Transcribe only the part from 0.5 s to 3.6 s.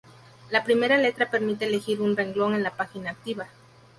primera letra permite elegir un renglón en la página activa.